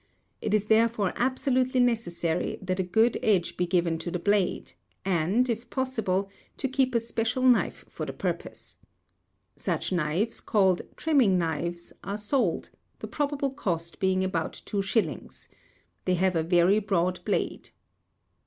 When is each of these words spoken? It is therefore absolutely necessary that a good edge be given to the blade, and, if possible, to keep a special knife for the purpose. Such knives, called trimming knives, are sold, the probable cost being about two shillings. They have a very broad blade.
It 0.41 0.55
is 0.55 0.65
therefore 0.65 1.13
absolutely 1.15 1.79
necessary 1.79 2.57
that 2.63 2.79
a 2.79 2.83
good 2.83 3.19
edge 3.21 3.55
be 3.55 3.67
given 3.67 3.99
to 3.99 4.09
the 4.09 4.17
blade, 4.17 4.71
and, 5.05 5.47
if 5.47 5.69
possible, 5.69 6.27
to 6.57 6.67
keep 6.67 6.95
a 6.95 6.99
special 6.99 7.43
knife 7.43 7.85
for 7.87 8.07
the 8.07 8.11
purpose. 8.11 8.77
Such 9.57 9.91
knives, 9.91 10.39
called 10.39 10.81
trimming 10.97 11.37
knives, 11.37 11.93
are 12.03 12.17
sold, 12.17 12.71
the 12.97 13.07
probable 13.07 13.51
cost 13.51 13.99
being 13.99 14.23
about 14.23 14.53
two 14.65 14.81
shillings. 14.81 15.49
They 16.05 16.15
have 16.15 16.35
a 16.35 16.41
very 16.41 16.79
broad 16.79 17.23
blade. 17.23 17.69